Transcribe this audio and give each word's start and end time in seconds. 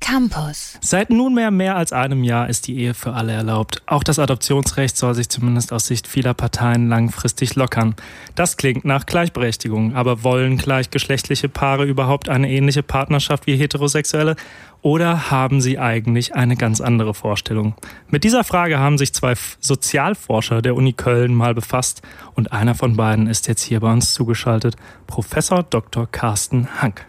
Campus. 0.00 0.78
Seit 0.80 1.10
nunmehr 1.10 1.50
mehr 1.50 1.76
als 1.76 1.92
einem 1.92 2.24
Jahr 2.24 2.48
ist 2.48 2.66
die 2.66 2.78
Ehe 2.78 2.94
für 2.94 3.12
alle 3.12 3.32
erlaubt. 3.32 3.82
Auch 3.86 4.02
das 4.02 4.18
Adoptionsrecht 4.18 4.96
soll 4.96 5.14
sich 5.14 5.28
zumindest 5.28 5.72
aus 5.72 5.86
Sicht 5.86 6.06
vieler 6.06 6.34
Parteien 6.34 6.88
langfristig 6.88 7.54
lockern. 7.54 7.94
Das 8.34 8.56
klingt 8.56 8.84
nach 8.84 9.06
Gleichberechtigung, 9.06 9.94
aber 9.94 10.22
wollen 10.22 10.58
gleichgeschlechtliche 10.58 11.48
Paare 11.48 11.84
überhaupt 11.84 12.28
eine 12.28 12.50
ähnliche 12.50 12.82
Partnerschaft 12.82 13.46
wie 13.46 13.56
heterosexuelle? 13.56 14.36
Oder 14.82 15.30
haben 15.30 15.60
sie 15.60 15.78
eigentlich 15.78 16.34
eine 16.34 16.56
ganz 16.56 16.80
andere 16.80 17.14
Vorstellung? 17.14 17.74
Mit 18.08 18.24
dieser 18.24 18.44
Frage 18.44 18.78
haben 18.78 18.98
sich 18.98 19.12
zwei 19.12 19.34
Sozialforscher 19.58 20.62
der 20.62 20.76
Uni 20.76 20.92
Köln 20.92 21.34
mal 21.34 21.54
befasst 21.54 22.02
und 22.34 22.52
einer 22.52 22.74
von 22.74 22.96
beiden 22.96 23.26
ist 23.26 23.48
jetzt 23.48 23.62
hier 23.62 23.80
bei 23.80 23.92
uns 23.92 24.14
zugeschaltet, 24.14 24.76
Professor 25.06 25.62
Dr. 25.62 26.06
Carsten 26.06 26.80
Hank. 26.80 27.06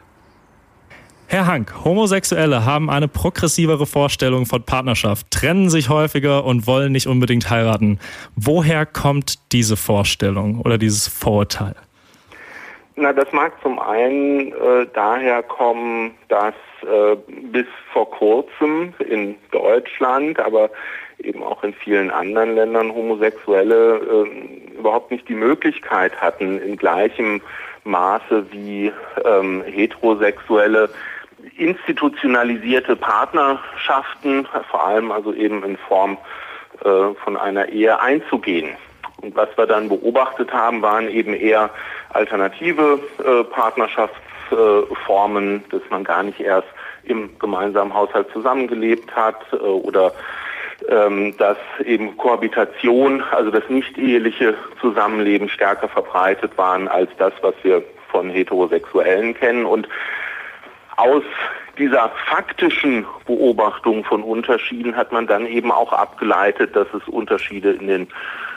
Herr 1.29 1.45
Hank, 1.45 1.83
Homosexuelle 1.83 2.63
haben 2.63 2.89
eine 2.89 3.09
progressivere 3.09 3.85
Vorstellung 3.85 4.45
von 4.45 4.63
Partnerschaft, 4.63 5.29
trennen 5.29 5.69
sich 5.69 5.89
häufiger 5.89 6.45
und 6.45 6.67
wollen 6.67 6.93
nicht 6.93 7.05
unbedingt 7.05 7.49
heiraten. 7.49 7.99
Woher 8.37 8.85
kommt 8.85 9.51
diese 9.51 9.75
Vorstellung 9.75 10.61
oder 10.61 10.77
dieses 10.77 11.09
Vorurteil? 11.09 11.75
Na, 12.95 13.11
das 13.11 13.29
mag 13.33 13.51
zum 13.61 13.77
einen 13.77 14.53
äh, 14.53 14.87
daher 14.93 15.43
kommen, 15.43 16.11
dass 16.29 16.55
äh, 16.83 17.17
bis 17.51 17.67
vor 17.91 18.09
kurzem 18.09 18.93
in 19.09 19.35
Deutschland, 19.51 20.39
aber 20.39 20.69
eben 21.19 21.43
auch 21.43 21.61
in 21.61 21.73
vielen 21.73 22.09
anderen 22.09 22.55
Ländern 22.55 22.93
Homosexuelle 22.93 23.97
äh, 23.97 24.77
überhaupt 24.77 25.11
nicht 25.11 25.27
die 25.27 25.35
Möglichkeit 25.35 26.15
hatten, 26.21 26.57
in 26.61 26.77
gleichem 26.77 27.41
Maße 27.83 28.45
wie 28.51 28.93
ähm, 29.25 29.61
Heterosexuelle 29.65 30.89
institutionalisierte 31.57 32.95
Partnerschaften, 32.95 34.47
vor 34.69 34.85
allem 34.85 35.11
also 35.11 35.33
eben 35.33 35.63
in 35.63 35.77
Form 35.77 36.19
äh, 36.83 37.15
von 37.23 37.37
einer 37.37 37.69
Ehe 37.69 37.99
einzugehen. 37.99 38.75
Und 39.21 39.35
was 39.35 39.49
wir 39.57 39.65
dann 39.65 39.89
beobachtet 39.89 40.53
haben, 40.53 40.83
waren 40.83 41.09
eben 41.09 41.33
eher 41.33 41.71
alternative 42.09 42.99
äh, 43.19 43.43
Partnerschaftsformen, 43.45 45.63
dass 45.69 45.81
man 45.89 46.03
gar 46.03 46.23
nicht 46.23 46.39
erst 46.39 46.67
im 47.03 47.37
gemeinsamen 47.39 47.93
Haushalt 47.93 48.29
zusammengelebt 48.31 49.15
hat 49.15 49.37
äh, 49.51 49.55
oder 49.55 50.13
ähm, 50.89 51.35
dass 51.37 51.57
eben 51.83 52.17
Kohabitation, 52.17 53.23
also 53.31 53.49
das 53.49 53.67
nicht 53.69 53.97
eheliche 53.97 54.53
Zusammenleben 54.79 55.49
stärker 55.49 55.87
verbreitet 55.87 56.55
waren 56.57 56.87
als 56.87 57.09
das, 57.17 57.33
was 57.41 57.55
wir 57.63 57.83
von 58.09 58.29
Heterosexuellen 58.29 59.33
kennen. 59.33 59.65
Und 59.65 59.87
aus 60.97 61.23
dieser 61.77 62.11
faktischen 62.27 63.05
Beobachtung 63.25 64.03
von 64.03 64.23
Unterschieden 64.23 64.95
hat 64.95 65.11
man 65.11 65.27
dann 65.27 65.45
eben 65.45 65.71
auch 65.71 65.93
abgeleitet, 65.93 66.75
dass 66.75 66.87
es 66.93 67.07
Unterschiede 67.07 67.71
in 67.71 67.87
den 67.87 68.01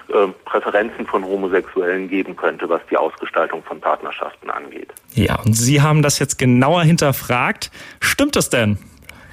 äh, 0.09 0.29
Präferenzen 0.45 1.07
von 1.07 1.25
Homosexuellen 1.25 2.09
geben 2.09 2.37
könnte, 2.37 2.69
was 2.69 2.81
die 2.91 2.97
Ausgestaltung 2.97 3.63
von 3.63 3.81
Partnerschaften 3.81 4.51
angeht. 4.51 4.89
Ja, 5.13 5.39
und 5.45 5.53
Sie 5.53 5.83
haben 5.83 6.03
das 6.03 6.19
jetzt 6.19 6.39
genauer 6.39 6.83
hinterfragt. 6.83 7.71
Stimmt 8.01 8.37
es 8.37 8.49
denn? 8.49 8.79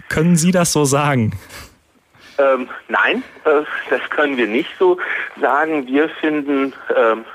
Können 0.10 0.36
Sie 0.36 0.52
das 0.52 0.74
so 0.74 0.86
sagen? 0.86 1.32
Ähm, 2.38 2.70
nein, 2.90 3.24
äh, 3.46 3.64
das 3.90 4.02
können 4.10 4.38
wir 4.38 4.48
nicht 4.48 4.70
so 4.78 4.98
sagen. 5.40 5.88
Wir 5.88 6.10
finden 6.10 6.74
ähm, 6.96 7.26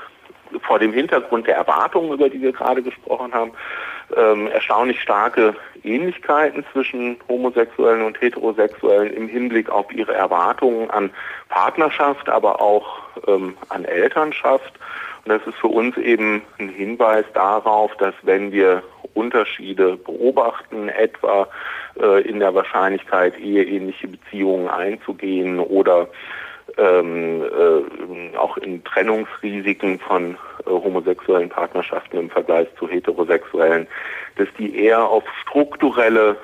vor 0.61 0.79
dem 0.79 0.93
Hintergrund 0.93 1.47
der 1.47 1.55
Erwartungen, 1.55 2.13
über 2.13 2.29
die 2.29 2.41
wir 2.41 2.53
gerade 2.53 2.81
gesprochen 2.81 3.33
haben, 3.33 3.51
ähm, 4.15 4.47
erstaunlich 4.47 5.01
starke 5.01 5.55
Ähnlichkeiten 5.83 6.65
zwischen 6.71 7.17
Homosexuellen 7.27 8.03
und 8.03 8.19
Heterosexuellen 8.21 9.13
im 9.13 9.27
Hinblick 9.27 9.69
auf 9.69 9.91
ihre 9.91 10.13
Erwartungen 10.13 10.89
an 10.89 11.09
Partnerschaft, 11.49 12.29
aber 12.29 12.61
auch 12.61 12.99
ähm, 13.27 13.55
an 13.69 13.85
Elternschaft. 13.85 14.73
Und 15.25 15.29
das 15.29 15.41
ist 15.47 15.57
für 15.57 15.67
uns 15.67 15.97
eben 15.97 16.41
ein 16.59 16.69
Hinweis 16.69 17.25
darauf, 17.33 17.95
dass 17.97 18.13
wenn 18.23 18.51
wir 18.51 18.83
Unterschiede 19.13 19.97
beobachten, 19.97 20.89
etwa 20.89 21.47
äh, 21.99 22.21
in 22.27 22.39
der 22.39 22.53
Wahrscheinlichkeit, 22.55 23.39
eheähnliche 23.39 24.07
Beziehungen 24.07 24.67
einzugehen 24.67 25.59
oder 25.59 26.07
ähm, 26.77 27.43
äh, 27.43 28.37
auch 28.37 28.57
in 28.57 28.83
Trennungsrisiken 28.83 29.99
von 29.99 30.37
homosexuellen 30.65 31.49
Partnerschaften 31.49 32.17
im 32.17 32.29
Vergleich 32.29 32.67
zu 32.77 32.87
heterosexuellen, 32.87 33.87
dass 34.37 34.47
die 34.57 34.77
eher 34.77 35.03
auf 35.03 35.23
strukturelle 35.41 36.37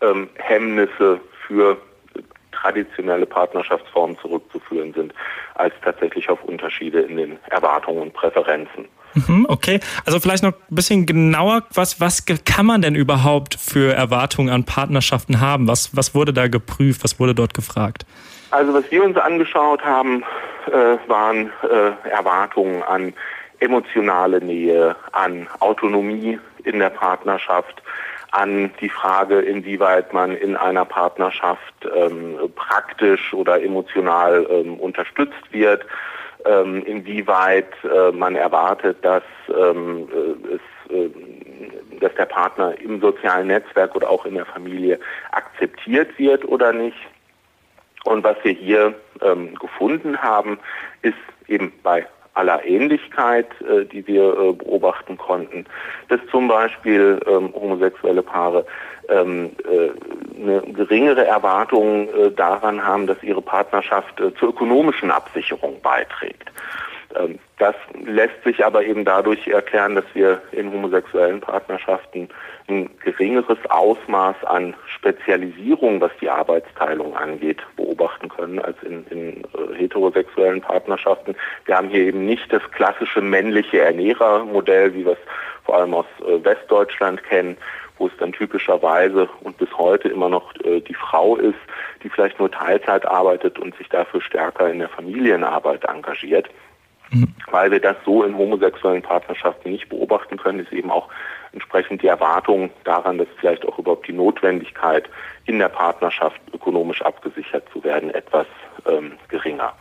ähm, 0.00 0.28
Hemmnisse 0.36 1.20
für 1.46 1.76
traditionelle 2.52 3.26
Partnerschaftsformen 3.26 4.18
zurückzuführen 4.18 4.92
sind, 4.94 5.12
als 5.54 5.74
tatsächlich 5.82 6.28
auf 6.28 6.42
Unterschiede 6.44 7.00
in 7.00 7.16
den 7.16 7.38
Erwartungen 7.50 8.02
und 8.02 8.14
Präferenzen. 8.14 8.88
Mhm, 9.14 9.46
okay, 9.48 9.80
also 10.04 10.20
vielleicht 10.20 10.42
noch 10.42 10.52
ein 10.52 10.74
bisschen 10.74 11.06
genauer, 11.06 11.62
was, 11.72 12.00
was 12.00 12.24
kann 12.26 12.66
man 12.66 12.82
denn 12.82 12.94
überhaupt 12.94 13.54
für 13.54 13.94
Erwartungen 13.94 14.50
an 14.50 14.64
Partnerschaften 14.64 15.40
haben? 15.40 15.68
Was, 15.68 15.96
was 15.96 16.14
wurde 16.14 16.32
da 16.32 16.48
geprüft? 16.48 17.02
Was 17.02 17.18
wurde 17.18 17.34
dort 17.34 17.54
gefragt? 17.54 18.04
Also 18.50 18.74
was 18.74 18.90
wir 18.90 19.02
uns 19.02 19.16
angeschaut 19.16 19.82
haben, 19.84 20.22
äh, 20.66 20.96
waren 21.08 21.50
äh, 21.62 22.08
Erwartungen 22.10 22.82
an 22.82 23.14
emotionale 23.60 24.40
Nähe, 24.40 24.96
an 25.12 25.48
Autonomie 25.60 26.38
in 26.64 26.78
der 26.78 26.90
Partnerschaft, 26.90 27.82
an 28.32 28.70
die 28.80 28.88
Frage, 28.88 29.40
inwieweit 29.40 30.12
man 30.12 30.36
in 30.36 30.56
einer 30.56 30.84
Partnerschaft 30.84 31.74
ähm, 31.94 32.38
praktisch 32.54 33.32
oder 33.32 33.62
emotional 33.62 34.46
ähm, 34.50 34.74
unterstützt 34.78 35.52
wird, 35.52 35.86
ähm, 36.44 36.84
inwieweit 36.84 37.72
äh, 37.84 38.12
man 38.12 38.36
erwartet, 38.36 38.98
dass 39.02 39.22
ähm, 39.48 40.08
äh, 40.12 40.54
es 40.54 40.92
äh, 40.92 41.10
dass 42.00 42.14
der 42.14 42.26
Partner 42.26 42.78
im 42.80 43.00
sozialen 43.00 43.46
Netzwerk 43.46 43.94
oder 43.94 44.10
auch 44.10 44.26
in 44.26 44.34
der 44.34 44.44
Familie 44.44 45.00
akzeptiert 45.32 46.18
wird 46.18 46.44
oder 46.44 46.72
nicht. 46.72 46.98
Und 48.04 48.22
was 48.22 48.36
wir 48.42 48.52
hier 48.52 48.94
ähm, 49.22 49.54
gefunden 49.54 50.22
haben, 50.22 50.58
ist 51.02 51.14
eben 51.48 51.72
bei 51.82 52.06
aller 52.36 52.64
Ähnlichkeit, 52.64 53.48
äh, 53.62 53.84
die 53.84 54.06
wir 54.06 54.38
äh, 54.38 54.52
beobachten 54.52 55.16
konnten, 55.16 55.64
dass 56.08 56.20
zum 56.30 56.48
Beispiel 56.48 57.18
ähm, 57.26 57.52
homosexuelle 57.54 58.22
Paare 58.22 58.66
ähm, 59.08 59.50
äh, 59.64 59.90
eine 60.42 60.60
geringere 60.72 61.24
Erwartung 61.24 62.08
daran 62.36 62.84
haben, 62.84 63.06
dass 63.06 63.22
ihre 63.22 63.40
Partnerschaft 63.40 64.16
zur 64.38 64.50
ökonomischen 64.50 65.10
Absicherung 65.10 65.80
beiträgt. 65.80 66.50
Ähm, 67.14 67.38
das 67.58 67.74
lässt 68.04 68.42
sich 68.44 68.64
aber 68.64 68.84
eben 68.84 69.04
dadurch 69.04 69.46
erklären, 69.46 69.94
dass 69.94 70.04
wir 70.14 70.42
in 70.52 70.70
homosexuellen 70.72 71.40
Partnerschaften 71.40 72.28
ein 72.68 72.90
geringeres 73.00 73.58
Ausmaß 73.68 74.36
an 74.44 74.74
Spezialisierung, 74.86 76.00
was 76.00 76.10
die 76.20 76.28
Arbeitsteilung 76.28 77.16
angeht, 77.16 77.62
beobachten 77.76 78.28
können 78.28 78.58
als 78.58 78.76
in, 78.82 79.06
in 79.10 79.44
äh, 79.44 79.74
heterosexuellen 79.76 80.60
Partnerschaften. 80.60 81.34
Wir 81.64 81.76
haben 81.76 81.88
hier 81.88 82.02
eben 82.02 82.26
nicht 82.26 82.52
das 82.52 82.62
klassische 82.72 83.20
männliche 83.20 83.80
Ernährermodell, 83.80 84.94
wie 84.94 85.04
wir 85.04 85.12
es 85.12 85.18
vor 85.64 85.76
allem 85.76 85.94
aus 85.94 86.06
äh, 86.20 86.44
Westdeutschland 86.44 87.22
kennen, 87.24 87.56
wo 87.98 88.08
es 88.08 88.12
dann 88.18 88.32
typischerweise 88.32 89.28
und 89.42 89.56
bis 89.58 89.72
heute 89.78 90.08
immer 90.08 90.28
noch 90.28 90.54
äh, 90.64 90.80
die 90.80 90.94
Frau 90.94 91.36
ist, 91.36 91.58
die 92.02 92.08
vielleicht 92.08 92.38
nur 92.38 92.50
Teilzeit 92.50 93.06
arbeitet 93.06 93.58
und 93.58 93.76
sich 93.76 93.88
dafür 93.88 94.20
stärker 94.20 94.70
in 94.70 94.80
der 94.80 94.88
Familienarbeit 94.88 95.84
engagiert. 95.84 96.48
Weil 97.50 97.70
wir 97.70 97.80
das 97.80 97.96
so 98.04 98.24
in 98.24 98.36
homosexuellen 98.36 99.02
Partnerschaften 99.02 99.70
nicht 99.70 99.88
beobachten 99.88 100.36
können, 100.36 100.60
ist 100.60 100.72
eben 100.72 100.90
auch 100.90 101.08
entsprechend 101.52 102.02
die 102.02 102.08
Erwartung 102.08 102.70
daran, 102.84 103.18
dass 103.18 103.28
vielleicht 103.38 103.66
auch 103.66 103.78
überhaupt 103.78 104.08
die 104.08 104.12
Notwendigkeit 104.12 105.08
in 105.46 105.58
der 105.58 105.68
Partnerschaft 105.68 106.40
ökonomisch 106.52 107.02
abgesichert 107.02 107.64
zu 107.72 107.82
werden, 107.84 108.10
etwas 108.10 108.46
ähm, 108.86 109.12
geringer. 109.28 109.72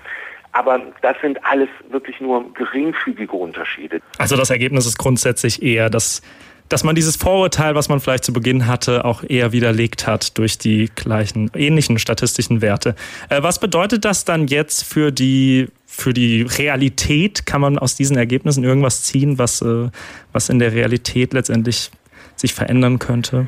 Aber 0.52 0.80
das 1.02 1.18
sind 1.22 1.44
alles 1.44 1.68
wirklich 1.90 2.22
nur 2.22 2.54
geringfügige 2.54 3.36
Unterschiede. 3.36 4.00
Also 4.20 4.38
das 4.38 4.50
Ergebnis 4.50 4.86
ist 4.86 4.98
grundsätzlich 4.98 5.62
eher, 5.62 5.90
dass 5.90 6.22
dass 6.70 6.84
man 6.84 6.96
dieses 6.96 7.16
Vorurteil, 7.16 7.76
was 7.76 7.90
man 7.90 8.00
vielleicht 8.00 8.24
zu 8.24 8.34
Beginn 8.34 8.66
hatte, 8.66 9.06
auch 9.06 9.24
eher 9.24 9.52
widerlegt 9.52 10.08
hat 10.08 10.38
durch 10.38 10.58
die 10.58 10.90
gleichen 10.96 11.52
ähnlichen 11.54 12.00
statistischen 12.00 12.62
Werte. 12.62 12.96
Äh, 13.30 13.44
was 13.44 13.60
bedeutet 13.60 14.06
das 14.06 14.26
dann 14.26 14.48
jetzt 14.48 14.84
für 14.84 15.12
die 15.12 15.68
für 15.96 16.14
die 16.14 16.44
Realität? 16.44 17.46
Kann 17.46 17.62
man 17.62 17.80
aus 17.80 17.96
diesen 17.96 18.18
Ergebnissen 18.18 18.64
irgendwas 18.64 19.04
ziehen, 19.04 19.38
was 19.40 19.62
äh, 19.62 19.90
was 20.34 20.50
in 20.50 20.60
der 20.60 20.74
Realität 20.74 21.34
letztendlich 21.34 21.92
sich 22.36 22.54
verändern 22.54 23.00
könnte? 23.00 23.48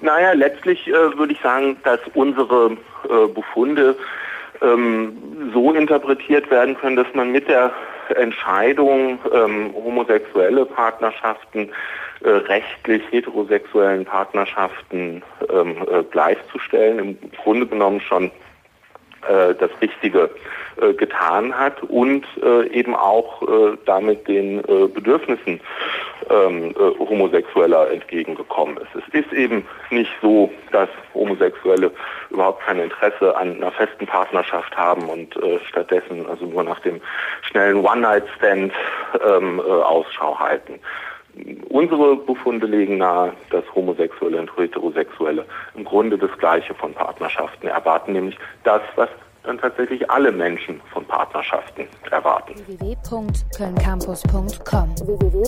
Naja, 0.00 0.32
letztlich 0.32 0.88
äh, 0.88 0.92
würde 0.92 1.32
ich 1.32 1.40
sagen, 1.40 1.76
dass 1.84 2.00
unsere 2.14 2.76
äh, 3.04 3.28
Befunde 3.34 3.96
ähm, 4.62 5.12
so 5.52 5.72
interpretiert 5.72 6.50
werden 6.50 6.76
können, 6.76 6.96
dass 6.96 7.12
man 7.14 7.32
mit 7.32 7.48
der 7.48 7.72
Entscheidung, 8.16 9.18
ähm, 9.32 9.74
homosexuelle 9.74 10.64
Partnerschaften 10.64 11.70
äh, 12.24 12.28
rechtlich 12.28 13.02
heterosexuellen 13.10 14.04
Partnerschaften 14.04 15.22
ähm, 15.52 15.76
äh, 15.90 16.02
gleichzustellen, 16.10 16.98
im 16.98 17.18
Grunde 17.42 17.66
genommen 17.66 18.00
schon 18.00 18.30
das 19.22 19.70
Richtige 19.80 20.30
äh, 20.80 20.94
getan 20.94 21.58
hat 21.58 21.82
und 21.82 22.24
äh, 22.40 22.68
eben 22.68 22.94
auch 22.94 23.42
äh, 23.42 23.76
damit 23.84 24.28
den 24.28 24.60
äh, 24.60 24.86
Bedürfnissen 24.86 25.60
ähm, 26.30 26.70
äh, 26.70 26.98
Homosexueller 27.00 27.90
entgegengekommen 27.90 28.76
ist. 28.76 29.04
Es 29.04 29.24
ist 29.24 29.32
eben 29.32 29.66
nicht 29.90 30.12
so, 30.22 30.52
dass 30.70 30.88
Homosexuelle 31.14 31.90
überhaupt 32.30 32.62
kein 32.62 32.78
Interesse 32.78 33.36
an 33.36 33.56
einer 33.56 33.72
festen 33.72 34.06
Partnerschaft 34.06 34.76
haben 34.76 35.08
und 35.08 35.36
äh, 35.42 35.58
stattdessen 35.68 36.26
also 36.28 36.44
nur 36.44 36.62
nach 36.62 36.80
dem 36.80 37.00
schnellen 37.42 37.84
One-Night-Stand 37.84 38.72
ähm, 39.26 39.58
äh, 39.58 39.62
Ausschau 39.62 40.38
halten. 40.38 40.78
Unsere 41.68 42.16
Befunde 42.16 42.66
legen 42.66 42.98
nahe, 42.98 43.32
dass 43.50 43.64
Homosexuelle 43.74 44.40
und 44.40 44.56
Heterosexuelle 44.56 45.44
im 45.74 45.84
Grunde 45.84 46.16
das 46.18 46.30
Gleiche 46.38 46.74
von 46.74 46.92
Partnerschaften 46.94 47.68
erwarten, 47.68 48.12
nämlich 48.12 48.36
das, 48.64 48.82
was 48.96 49.08
dann 49.44 49.58
tatsächlich 49.58 50.10
alle 50.10 50.32
Menschen 50.32 50.80
von 50.92 51.04
Partnerschaften 51.04 51.86
erwarten. 52.10 52.54
www.kölncampus.com 52.66 54.96
www 55.06 55.38